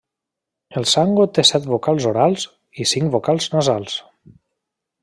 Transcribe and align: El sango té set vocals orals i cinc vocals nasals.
El 0.79 0.87
sango 0.91 1.27
té 1.35 1.45
set 1.49 1.67
vocals 1.75 2.09
orals 2.13 2.47
i 2.85 2.89
cinc 2.95 3.17
vocals 3.19 3.53
nasals. 3.59 4.03